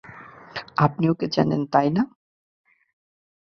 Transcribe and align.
আপনি 0.77 1.05
ওকে 1.09 1.27
চেনেন, 1.27 1.61
তাই 1.73 1.87
না? 1.89 2.03